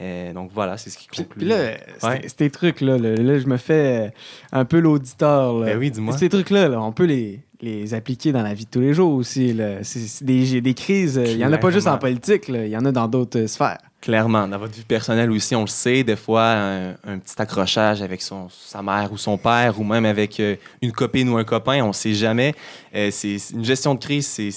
[0.00, 1.24] Euh, donc, voilà, c'est ce qui conclut.
[1.38, 1.72] puis là,
[2.04, 2.22] Ouais.
[2.38, 4.12] ces trucs-là, là, là, je me fais
[4.52, 5.60] un peu l'auditeur.
[5.60, 6.16] Ben oui, dis-moi.
[6.16, 9.12] Ces trucs-là, là, on peut les, les appliquer dans la vie de tous les jours
[9.14, 9.52] aussi.
[9.52, 9.78] là.
[10.22, 12.92] Des, des crises, il n'y en a pas juste en politique, il y en a
[12.92, 13.78] dans d'autres sphères.
[14.00, 18.22] Clairement, dans votre vie personnelle aussi, on le sait, des fois, un, petit accrochage avec
[18.22, 21.82] son, sa mère ou son père, ou même avec euh, une copine ou un copain,
[21.82, 22.54] on ne sait jamais.
[22.94, 24.50] Euh, c'est c'est- une gestion de crise, c'est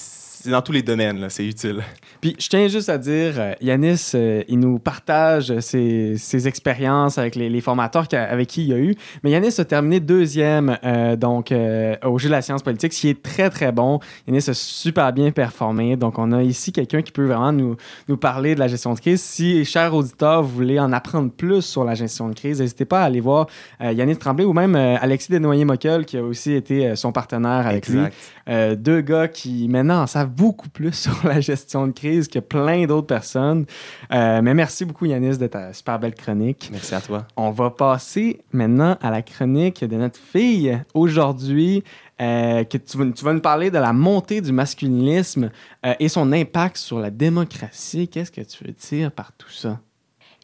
[0.44, 1.82] c'est dans tous les domaines, là, c'est utile.
[2.20, 7.18] Puis je tiens juste à dire, euh, Yanis, euh, il nous partage ses, ses expériences
[7.18, 8.96] avec les, les formateurs qu'a- avec qui il a eu.
[9.24, 13.02] Mais Yanis a terminé deuxième euh, donc, euh, au jeu de la science politique, ce
[13.02, 14.00] qui est très, très bon.
[14.28, 15.96] Yanis a super bien performé.
[15.96, 17.76] Donc, on a ici quelqu'un qui peut vraiment nous,
[18.08, 19.22] nous parler de la gestion de crise.
[19.22, 23.02] Si, chers auditeurs, vous voulez en apprendre plus sur la gestion de crise, n'hésitez pas
[23.02, 23.48] à aller voir
[23.80, 28.00] Yanis Tremblay ou même Alexis Desnoyers-Mockel, qui a aussi été son partenaire avec lui.
[28.00, 28.82] Exact.
[28.82, 32.86] Deux gars qui maintenant en savent beaucoup plus sur la gestion de crise que plein
[32.86, 33.66] d'autres personnes.
[34.12, 36.70] Euh, mais merci beaucoup Yanis de ta super belle chronique.
[36.72, 37.26] Merci à toi.
[37.36, 41.84] On va passer maintenant à la chronique de notre fille aujourd'hui.
[42.22, 45.50] euh, que tu, vas, tu vas nous parler de la montée du masculinisme
[45.86, 48.08] euh, et son impact sur la démocratie.
[48.08, 49.80] Qu'est-ce que tu veux dire par tout ça?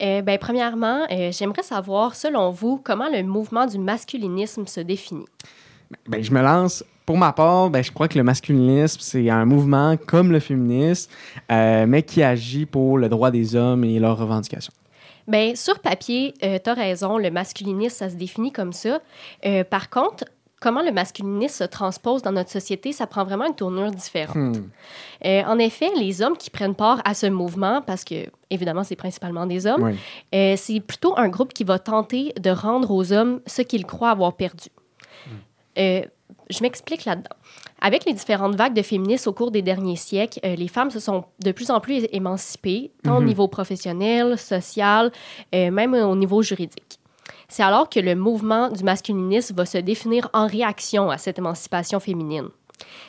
[0.02, 5.26] Euh, ben, premièrement, euh, j'aimerais savoir, selon vous, comment le mouvement du masculinisme se définit?
[6.08, 6.84] Ben, je me lance.
[7.08, 11.10] Pour ma part, ben, je crois que le masculinisme, c'est un mouvement comme le féminisme,
[11.52, 14.74] euh, mais qui agit pour le droit des hommes et leurs revendications.
[15.28, 19.00] Ben, sur papier, tu as raison, le masculinisme, ça se définit comme ça.
[19.46, 20.26] Euh, par contre,
[20.60, 24.36] comment le masculinisme se transpose dans notre société, ça prend vraiment une tournure différente.
[24.36, 24.70] Hmm.
[25.26, 28.96] Euh, en effet, les hommes qui prennent part à ce mouvement, parce que évidemment c'est
[28.96, 29.96] principalement des hommes, Oui.
[30.34, 34.12] euh, c'est plutôt un groupe qui va tenter de rendre aux hommes ce qu'ils croient
[34.12, 34.68] avoir perdu.
[35.78, 36.02] Euh,
[36.50, 37.36] je m'explique là-dedans.
[37.82, 41.00] Avec les différentes vagues de féministes au cours des derniers siècles, euh, les femmes se
[41.00, 43.26] sont de plus en plus émancipées, tant au Mhm.
[43.28, 45.12] niveau professionnel, social,
[45.54, 47.00] euh, même au niveau juridique.
[47.50, 52.00] C'est alors que le mouvement du masculinisme va se définir en réaction à cette émancipation
[52.00, 52.50] féminine.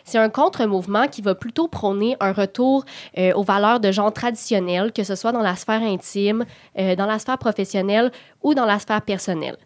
[0.04, 2.84] C'est un contre-mouvement qui va plutôt prôner un retour
[3.18, 6.46] euh, aux valeurs de genre traditionnelles, que ce soit dans la sphère intime,
[6.78, 8.10] euh, dans la sphère professionnelle
[8.42, 9.58] ou dans la sphère personnelle.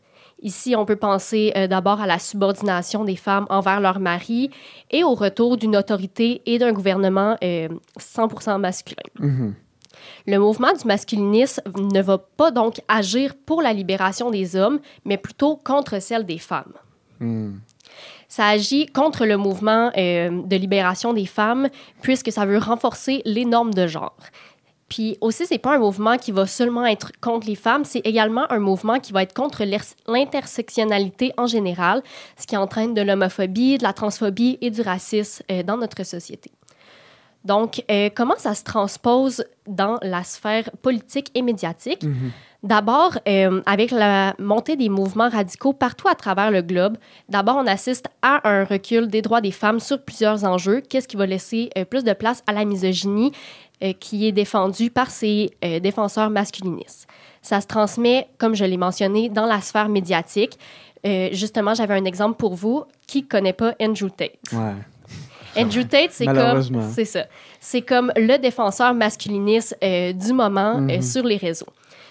[0.42, 4.50] Ici, on peut penser euh, d'abord à la subordination des femmes envers leur mari
[4.90, 9.02] et au retour d'une autorité et d'un gouvernement euh, 100% masculin.
[9.20, 9.54] Mhm.
[10.26, 15.16] Le mouvement du masculinisme ne va pas donc agir pour la libération des hommes, mais
[15.16, 16.72] plutôt contre celle des femmes.
[17.20, 17.52] Hmm.
[18.28, 21.68] Ça agit contre le mouvement euh, de libération des femmes,
[22.00, 24.16] puisque ça veut renforcer les normes de genre.
[24.92, 28.44] Puis aussi, c'est pas un mouvement qui va seulement être contre les femmes, c'est également
[28.52, 29.64] un mouvement qui va être contre
[30.06, 32.02] l'intersectionnalité en général,
[32.36, 36.50] ce qui entraîne de l'homophobie, de la transphobie et du racisme euh, dans notre société.
[37.42, 42.04] Donc, euh, comment ça se transpose dans la sphère politique et médiatique?
[42.04, 42.30] Mhm.
[42.62, 46.96] D'abord, euh, avec la montée des mouvements radicaux partout à travers le globe,
[47.28, 51.16] d'abord, on assiste à un recul des droits des femmes sur plusieurs enjeux, qu'est-ce qui
[51.16, 53.32] va laisser euh, plus de place à la misogynie?
[53.82, 57.06] Euh, qui est défendue par ces euh, défenseurs masculinistes.
[57.42, 60.58] Ça se transmet, comme je l'ai mentionné, dans la sphère médiatique.
[61.04, 62.84] Euh, justement, j'avais un exemple pour vous.
[63.06, 64.36] Qui ne connaît pas Andrew Tate?
[64.52, 64.74] Ouais.
[65.60, 66.88] Andrew Tate, c'est comme, Malheureusement.
[66.94, 67.24] c'est ça.
[67.60, 71.02] C'est comme le défenseur masculiniste euh, du moment euh, Mhm.
[71.02, 71.66] sur les réseaux.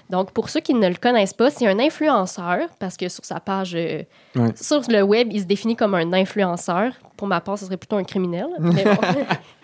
[0.10, 3.40] Donc, pour ceux qui ne le connaissent pas, c'est un influenceur, parce que sur sa
[3.40, 4.04] page, euh,
[4.36, 4.52] Ouais.
[4.56, 6.92] sur le web, il se définit comme un influenceur.
[7.16, 8.48] Pour ma part, ce serait plutôt un criminel.
[8.60, 8.98] mais bon.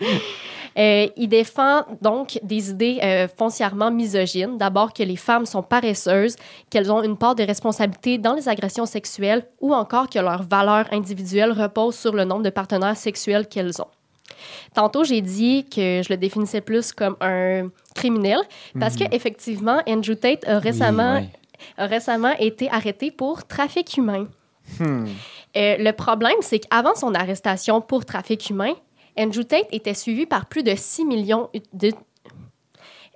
[0.78, 4.56] Euh, il défend donc des idées euh, foncièrement misogynes.
[4.58, 6.36] D'abord que les femmes sont paresseuses,
[6.70, 10.86] qu'elles ont une part de responsabilité dans les agressions sexuelles ou encore que leur valeur
[10.92, 13.88] individuelle repose sur le nombre de partenaires sexuels qu'elles ont.
[14.72, 18.38] Tantôt, j'ai dit que je le définissais plus comme un criminel
[18.78, 19.08] parce Mhm.
[19.08, 21.30] qu'effectivement, Andrew Tate a récemment, Oui, ouais.
[21.76, 24.28] a récemment été arrêté pour trafic humain.
[24.78, 25.06] Hmm.
[25.56, 28.74] Euh, le problème, c'est qu'avant son arrestation pour trafic humain,
[29.18, 31.92] Andrew Tate était suivi par plus de 6 millions de...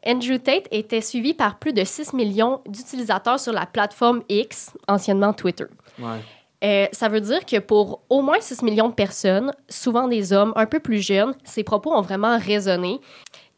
[0.05, 5.33] Andrew Tate était suivi par plus de 6 millions d'utilisateurs sur la plateforme X, anciennement
[5.33, 5.67] Twitter.
[5.99, 6.19] Ouais.
[6.65, 10.53] Euh, ça veut dire que pour au moins 6 millions de personnes, souvent des hommes
[10.57, 13.01] un peu plus jeunes, ces propos ont vraiment résonné.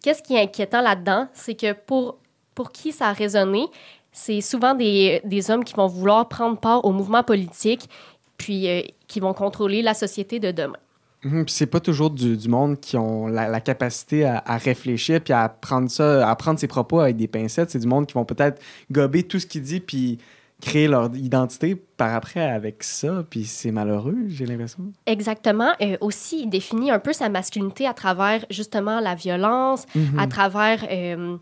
[0.02, 1.28] Qu'est-ce qui est inquiétant là-dedans?
[1.33, 2.18] C'est que pour,
[2.54, 3.66] pour qui ça a résonné,
[4.12, 7.88] c'est souvent des, des hommes qui vont vouloir prendre part au mouvement politique,
[8.37, 10.78] puis euh, qui vont contrôler la société de demain.
[11.24, 15.20] Mhm, c'est pas toujours du, du monde qui ont la, la capacité à, à réfléchir
[15.22, 17.70] puis à prendre ça, à prendre ses propos avec des pincettes.
[17.70, 18.60] C'est du monde qui vont peut-être
[18.90, 20.18] gober tout ce qu'il dit puis
[20.60, 23.24] créer leur identité par après avec ça.
[23.28, 24.84] Puis c'est malheureux, j'ai l'impression.
[25.06, 25.72] Exactement.
[25.82, 30.18] Euh, aussi, il définit un peu sa masculinité à travers justement la violence, Mhm.
[30.18, 31.37] à travers euh,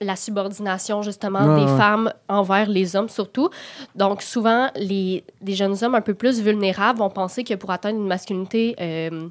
[0.00, 1.78] la subordination justement des ouais.
[1.78, 3.50] femmes envers les hommes surtout.
[3.94, 7.98] Donc souvent, les, des jeunes hommes un peu plus vulnérables vont penser que pour atteindre
[7.98, 9.28] une masculinité euh,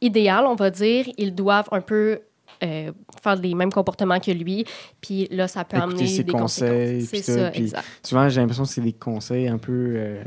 [0.00, 2.20] idéale, on va dire, ils doivent un peu
[2.62, 4.64] euh, faire les mêmes comportements que lui.
[5.00, 7.06] Puis là, ça peut Écouter amener ses des conseils.
[7.06, 7.84] C'est ça, puis- exact.
[8.02, 10.22] Souvent, j'ai l'impression que c'est des conseils un peu euh,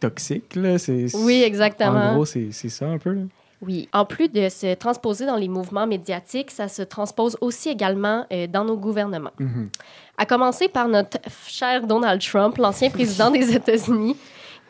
[0.00, 0.54] toxiques.
[0.56, 0.76] Là.
[1.14, 1.90] Oui, exactement.
[1.92, 3.12] En gros, c'est, c'est ça un peu.
[3.12, 3.22] Là.
[3.62, 3.88] Oui.
[3.92, 8.46] En plus de se transposer dans les mouvements médiatiques, ça se transpose aussi également euh,
[8.48, 9.30] dans nos gouvernements.
[9.38, 9.70] Mhm.
[10.18, 14.16] À commencer par notre cher Donald Trump, l'ancien président des États-Unis,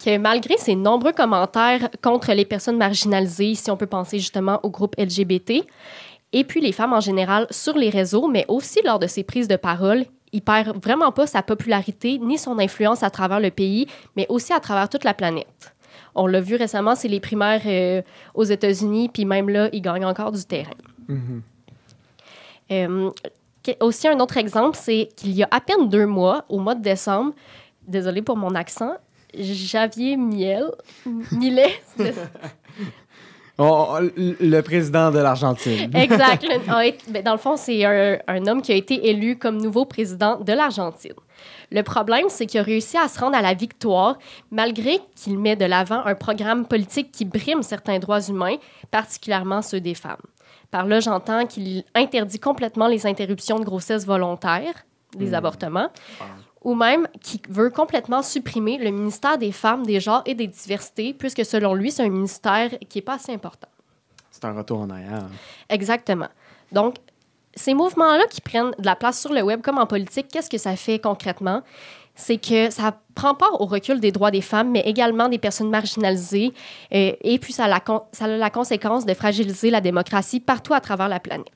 [0.05, 4.71] que malgré ses nombreux commentaires contre les personnes marginalisées, si on peut penser justement au
[4.71, 5.65] groupe LGBT,
[6.35, 9.49] et puis les femmes en général sur les réseaux, mais aussi lors de ses prises
[9.49, 13.87] de parole, il perd vraiment pas sa popularité ni son influence à travers le pays,
[14.17, 15.75] mais aussi à travers toute la planète.
[16.15, 18.03] On l'a vu récemment, c'est les primaires euh,
[18.35, 20.71] aux États-Unis, puis même là, il gagne encore du terrain.
[21.09, 21.43] Mhm.
[22.71, 23.11] Euh,
[23.81, 26.83] aussi, un autre exemple, c'est qu'il y a à peine deux mois, au mois de
[26.83, 27.33] décembre,
[27.87, 28.95] désolé pour mon accent,
[29.35, 30.67] Javier Miel,
[31.33, 31.81] Millet,
[34.01, 35.91] le président de l'Argentine.
[35.95, 36.45] exact.
[37.09, 40.39] ben, dans le fond, c'est un, un homme qui a été élu comme nouveau président
[40.41, 41.15] de l'Argentine.
[41.71, 44.19] Le problème, c'est qu'il a réussi à se rendre à la victoire,
[44.51, 48.57] malgré qu'il met de l'avant un programme politique qui brime certains droits humains,
[48.91, 50.21] particulièrement ceux des femmes.
[50.71, 54.85] Par là, j'entends qu'il interdit complètement les interruptions de grossesse volontaires,
[55.19, 55.89] les avortements,
[56.65, 61.13] ou même qu'il veut complètement supprimer le ministère des femmes, des genres et des diversités,
[61.13, 63.69] puisque selon lui, c'est un ministère qui n'est pas assez important.
[64.31, 65.27] C'est un retour en arrière.
[65.69, 66.29] Exactement.
[66.71, 66.97] Donc,
[67.55, 70.59] ces mouvements-là qui prennent de la place sur le web comme en politique, qu'est-ce que
[70.59, 71.63] ça fait concrètement?
[72.15, 75.71] C'est que ça prend part au recul des droits des femmes, mais également des personnes
[75.71, 76.53] marginalisées.
[76.95, 77.81] euh, et puis, ça a, la
[78.13, 81.53] ça a la conséquence de fragiliser la démocratie partout à travers la planète.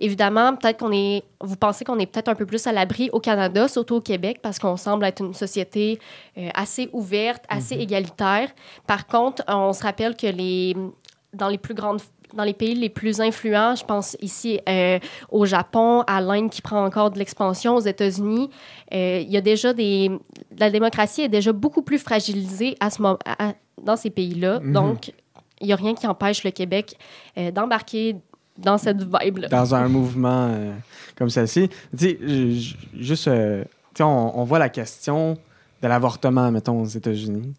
[0.00, 1.22] Évidemment, peut-être qu'on est.
[1.40, 4.38] Vous pensez qu'on est peut-être un peu plus à l'abri au Canada, surtout au Québec,
[4.42, 5.98] parce qu'on semble être une société
[6.38, 8.48] euh, assez ouverte, assez égalitaire.
[8.86, 10.74] Par contre, on se rappelle que les,
[11.34, 12.00] dans les plus grandes
[12.32, 16.62] dans les pays les plus influents, je pense ici euh, au Japon, à l'Inde qui
[16.62, 18.50] prend encore de l'expansion, aux États-Unis,
[18.94, 20.12] euh, il y a déjà des...
[20.56, 24.60] La démocratie est déjà beaucoup plus fragilisée à ce moment, à- dans ces pays-là.
[24.60, 24.72] Mhm.
[24.72, 25.12] Donc,
[25.60, 26.96] il n'y a rien qui empêche le Québec
[27.36, 28.14] euh, d'embarquer
[28.58, 29.48] dans cette vibe-là.
[29.48, 30.72] dans un mouvement euh,
[31.16, 31.68] comme celle-ci.
[31.96, 32.18] Tu sais,
[32.98, 33.64] juste, euh,
[34.00, 35.38] on, on voit la question
[35.82, 37.54] de l'avortement, mettons, aux États-Unis.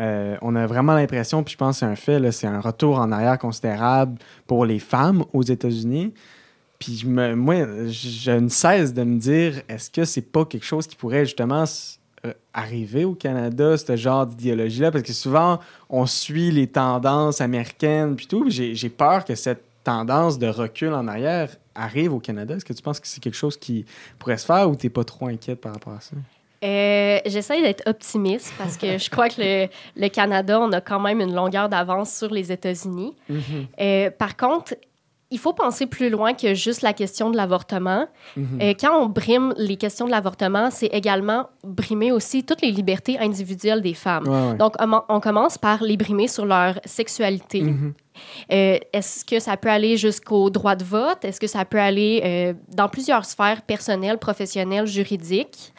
[0.00, 2.98] Euh, on a vraiment l'impression, puis je pense que c'est un fait, c'est un retour
[2.98, 6.12] en arrière considérable pour les femmes aux États-Unis.
[6.78, 7.56] Puis je me- moi,
[7.88, 11.64] je ne cesse de me dire, est-ce que c'est pas quelque chose qui pourrait justement
[12.24, 14.90] euh, arriver au Canada, ce genre d'idéologie-là?
[14.90, 18.46] Parce que souvent, on suit les tendances américaines, puis tout.
[18.48, 22.54] j'ai peur que cette tendance de recul en arrière arrive au Canada?
[22.54, 23.84] Est-ce que tu penses que c'est quelque chose qui
[24.18, 26.16] pourrait se faire ou tu n'es pas trop inquiète par rapport à ça?
[26.64, 31.00] Euh, J'essaie d'être optimiste parce que je crois que le, le Canada, on a quand
[31.00, 33.16] même une longueur d'avance sur les États-Unis.
[33.80, 34.74] Euh, par contre,
[35.32, 38.06] il faut penser plus loin que juste la question de l'avortement.
[38.36, 38.58] Mhm.
[38.60, 43.18] Euh, quand on brime les questions de l'avortement, c'est également brimer aussi toutes les libertés
[43.18, 44.28] individuelles des femmes.
[44.28, 44.56] Ouais, ouais.
[44.58, 47.62] Donc, on, on commence par les brimer sur leur sexualité.
[47.62, 47.94] Mhm.
[48.50, 51.24] Euh, Est-ce que ça peut aller jusqu'au droit de vote?
[51.24, 55.72] Est-ce que ça peut aller euh, dans plusieurs sphères personnelles, professionnelles, juridiques?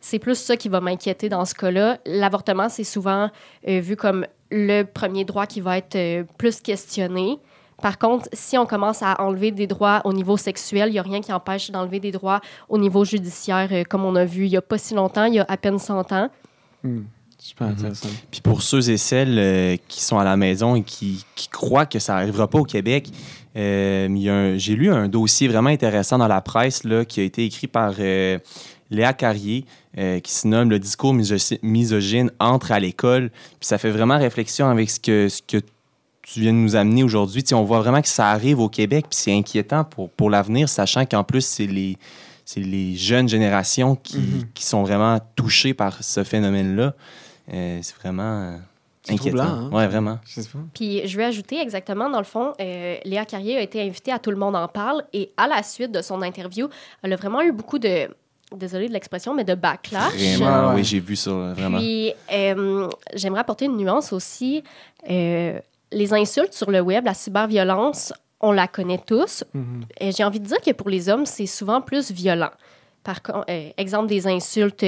[0.00, 1.98] C'est plus ça qui va m'inquiéter dans ce cas-là.
[2.06, 3.30] L'avortement, c'est souvent
[3.66, 7.38] euh, vu comme le premier droit qui va être plus questionné
[7.82, 11.02] Par contre, si on commence à enlever des droits au niveau sexuel, il n'y a
[11.02, 14.56] rien qui empêche d'enlever des droits au niveau judiciaire, comme on a vu il n'y
[14.56, 16.30] a pas si longtemps, il y a à peine 100 ans.
[16.84, 17.02] Hmm.
[17.46, 17.72] Super Mhm.
[17.74, 18.08] intéressant.
[18.30, 21.86] Puis pour ceux et celles euh, qui sont à la maison et qui, qui croient
[21.86, 23.08] que ça n'arrivera pas au Québec,
[23.56, 27.68] euh, j'ai lu un dossier vraiment intéressant dans la presse là, qui a été écrit
[27.68, 28.38] par euh,
[28.90, 29.64] Léa Carrier,
[29.96, 33.30] qui se nomme Le discours misogy- misogyne entre à l'école.
[33.30, 35.56] Puis ça fait vraiment réflexion avec ce que, ce que
[36.22, 37.42] tu viens de nous amener aujourd'hui.
[37.52, 41.06] On voit vraiment que ça arrive au Québec, puis c'est inquiétant pour, pour l'avenir, sachant
[41.06, 41.96] qu'en plus, c'est les,
[42.44, 44.42] c'est les jeunes générations qui, Mhm.
[44.52, 46.94] qui sont vraiment touchées par ce phénomène-là.
[47.52, 48.56] Euh, c'est vraiment euh,
[49.02, 49.38] C'est inquiétant.
[49.38, 49.70] troublant, hein?
[49.72, 50.18] Ouais, vraiment.
[50.74, 54.18] Puis je vais ajouter exactement, dans le fond, euh, Léa Carrier a été invitée à
[54.18, 56.68] Tout le monde en parle et à la suite de son interview,
[57.02, 58.08] elle a vraiment eu beaucoup de,
[58.54, 60.12] désolée de l'expression, mais de backlash.
[60.38, 61.78] Vraiment, oui, j'ai vu ça, vraiment.
[61.78, 64.62] Puis euh, j'aimerais apporter une nuance aussi.
[65.08, 65.58] Euh,
[65.92, 69.44] les insultes sur le web, la cyberviolence, on la connaît tous.
[69.54, 69.84] Mhm.
[70.00, 72.50] Et J'ai envie de dire que pour les hommes, c'est souvent plus violent.
[73.04, 74.84] Par euh, exemple des insultes.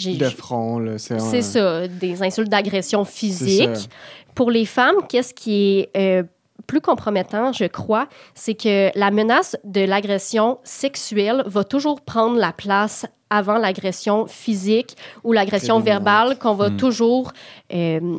[0.00, 0.98] J'ai- De front, là.
[0.98, 3.88] C'est ça, des insultes d'agression physique.
[4.34, 6.22] Pour les femmes, qu'est-ce qui est euh,
[6.66, 12.52] plus compromettant, je crois, c'est que la menace de l'agression sexuelle va toujours prendre la
[12.52, 16.76] place avant l'agression physique ou l'agression verbale qu'on va Mm.
[16.76, 17.32] toujours
[17.72, 18.18] euh,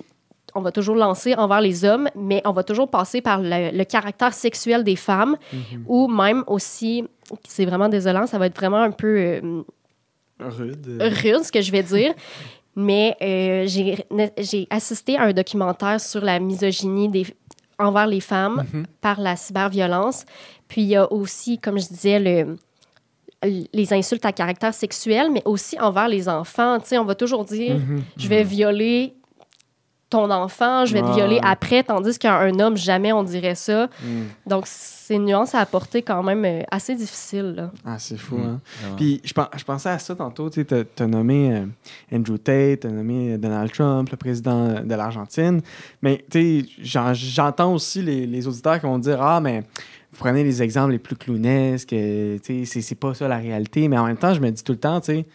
[0.54, 3.84] on va toujours lancer envers les hommes, mais on va toujours passer par le, le
[3.86, 5.86] caractère sexuel des femmes Mhm.
[5.88, 7.06] ou même aussi,
[7.48, 9.62] c'est vraiment désolant, ça va être vraiment un peu euh,
[10.42, 10.98] Rude.
[11.24, 12.14] rude, ce que je vais dire.
[12.76, 13.98] Mais euh, j'ai
[14.38, 17.26] j'ai assisté à un documentaire sur la misogynie des,
[17.78, 18.86] envers les femmes Mhm.
[19.02, 20.26] par la cyberviolence.
[20.68, 22.56] Puis il y a aussi, comme je disais, le,
[23.74, 26.80] les insultes à caractère sexuel, mais aussi envers les enfants.
[26.80, 28.04] Tu sais, on va toujours dire Mhm.
[28.18, 29.14] je vais violer
[30.12, 33.88] ton enfant, je vais te violer après, tandis qu'un homme, jamais on dirait ça.
[34.04, 34.26] Mhm.
[34.46, 37.54] Donc, c'est une nuance à apporter quand même euh, assez difficile.
[37.58, 37.72] là.
[37.84, 38.44] Ah, c'est fou, Mhm.
[38.46, 38.60] hein?
[38.82, 38.96] Vraiment.
[38.98, 41.66] Puis je, je pensais à ça tantôt, tu sais, t'as as nommé euh,
[42.16, 45.62] Andrew Tate, t'as nommé Donald Trump, le président de l'Argentine,
[46.02, 49.62] mais tu sais, j'en- j'entends aussi les, les auditeurs qui vont dire «Ah, mais
[50.12, 53.38] vous prenez les exemples les plus clownesques, euh, tu sais, c'est- c'est pas ça la
[53.38, 55.26] réalité.» Mais en même temps, je me dis tout le temps, tu sais,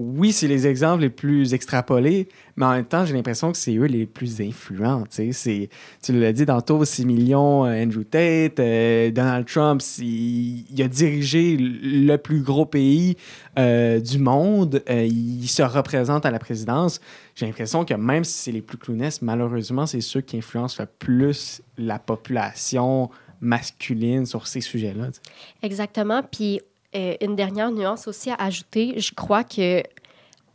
[0.00, 3.76] oui, c'est les exemples les plus extrapolés, mais en même temps, j'ai l'impression que c'est
[3.76, 5.04] eux les plus influents.
[5.10, 11.56] tu l'as dit tantôt, 6 millions, euh, Andrew Tate, euh, Donald Trump, il a dirigé
[11.58, 13.16] le plus gros pays
[13.58, 14.82] euh, du monde.
[14.88, 17.00] il se représente à la présidence.
[17.34, 20.86] J'ai l'impression que même si c'est les plus clownesques, malheureusement, c'est ceux qui influencent le
[20.86, 23.10] plus la population
[23.40, 25.08] masculine sur ces sujets-là.
[25.62, 26.22] Exactement.
[26.22, 26.60] Puis
[26.94, 29.82] euh, une dernière nuance aussi à ajouter, je crois que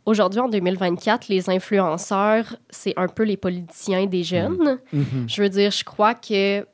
[0.04, 4.78] aujourd'hui, en 2024, les influenceurs, c'est un peu les politiciens des jeunes.
[4.92, 5.26] Mhm.
[5.28, 6.66] Je veux dire, je crois que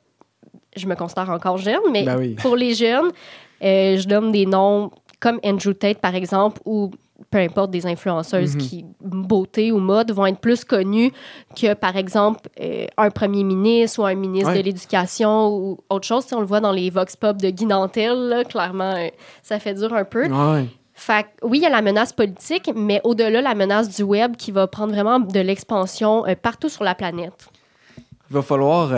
[0.77, 2.35] je me considère encore jeune, mais Ben oui.
[2.35, 3.11] pour les jeunes,
[3.63, 6.91] euh, je donne des noms comme Andrew Tate, par exemple, ou
[7.31, 8.61] peu importe des influenceuses Mhm.
[8.61, 11.13] qui, beauté ou mode, vont être plus connues
[11.57, 14.59] que, par exemple, euh, un premier ministre ou un ministre Ouais.
[14.59, 16.25] de l'Éducation ou autre chose.
[16.25, 19.09] Sais, on le voit dans les Vox Pop de Guy Nantel, là, clairement, euh,
[19.43, 20.27] ça fait dur un peu.
[20.29, 20.67] Ouais.
[20.95, 24.37] Fait que, oui, il y a la menace politique, mais au-delà, la menace du web
[24.37, 27.49] qui va prendre vraiment de l'expansion euh, partout sur la planète.
[28.31, 28.93] Il va falloir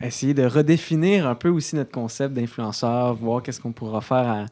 [0.00, 4.46] essayer de redéfinir un peu aussi notre concept d'influenceur, voir qu'est-ce qu'on pourra faire à-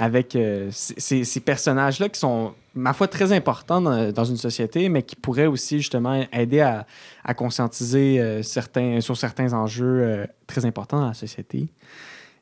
[0.00, 5.14] avec euh, ces- personnages-là qui sont, ma foi, très importants dans, une société, mais qui
[5.14, 6.86] pourraient aussi justement aider à,
[7.34, 11.68] conscientiser euh, certains, sur certains enjeux euh, très importants dans la société.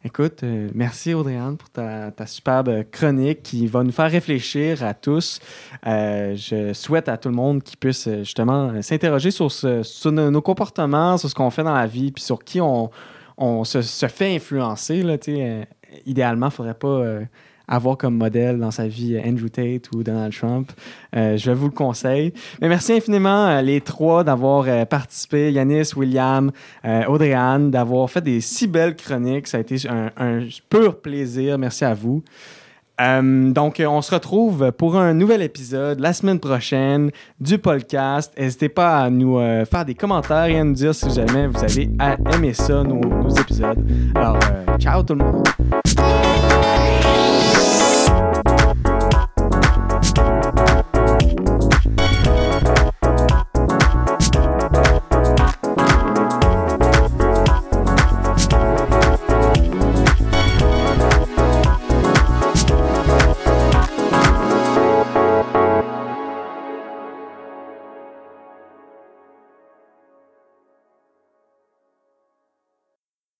[0.04, 5.40] Écoute, merci Audrey-Anne pour ta, superbe chronique qui va nous faire réfléchir à tous.
[5.84, 9.50] Je souhaite à tout le monde qui puisse justement s'interroger sur,
[10.12, 12.90] nos, comportements, sur ce qu'on fait dans la vie, puis sur qui on,
[13.64, 15.02] se, se fait influencer.
[15.02, 15.18] Là,
[16.06, 17.24] idéalement, il ne faudrait pas euh,
[17.68, 20.72] avoir comme modèle dans sa vie euh, Andrew Tate ou Donald Trump.
[21.14, 22.32] Euh, je vous le conseille.
[22.60, 26.50] Mais merci infiniment les trois d'avoir participé, Yanis, William,
[26.84, 29.46] euh, Audrey-Anne, d'avoir fait des si belles chroniques.
[29.46, 31.58] Ça a été un, pur plaisir.
[31.58, 32.22] Merci à vous.
[33.00, 38.32] Donc, on se retrouve pour un nouvel épisode la semaine prochaine du podcast.
[38.36, 41.90] N'hésitez pas à nous faire des commentaires et à nous dire si jamais vous avez
[42.34, 43.78] aimé ça, nos, épisodes.
[44.16, 44.40] Alors,
[44.80, 45.46] ciao tout le monde.